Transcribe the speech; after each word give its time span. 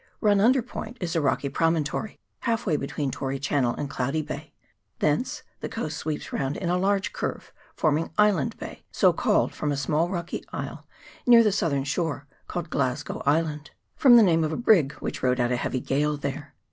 Run 0.19 0.39
under 0.39 0.63
Point 0.63 0.97
is 0.99 1.15
a 1.15 1.21
rocky 1.21 1.47
promontory 1.47 2.19
half 2.39 2.65
way 2.65 2.75
between 2.75 3.11
Tory 3.11 3.37
Channel 3.37 3.75
and 3.75 3.87
CHAP. 3.87 4.15
III.] 4.15 4.21
WHALING 4.23 4.27
HARBOURS. 4.27 4.43
97 4.99 4.99
Cloudy 4.99 4.99
Bay: 4.99 5.07
thence 5.37 5.43
the 5.59 5.69
coast 5.69 5.97
sweeps 5.99 6.33
round 6.33 6.57
in 6.57 6.69
a 6.69 6.77
large 6.79 7.13
curve, 7.13 7.53
forming 7.75 8.09
Island 8.17 8.57
Bay, 8.57 8.83
so 8.91 9.13
called 9.13 9.53
from 9.53 9.71
a 9.71 9.77
small 9.77 10.09
rocky 10.09 10.43
isle 10.51 10.87
near 11.27 11.43
the 11.43 11.51
southern 11.51 11.83
shore, 11.83 12.25
called 12.47 12.71
Glasgow 12.71 13.21
Island, 13.27 13.69
from 13.95 14.15
the 14.15 14.23
name 14.23 14.43
of 14.43 14.51
a 14.51 14.57
brig 14.57 14.93
which 14.93 15.21
rode 15.21 15.39
out 15.39 15.51
a 15.51 15.55
heavy 15.55 15.79
gale 15.79 16.17
there. 16.17 16.55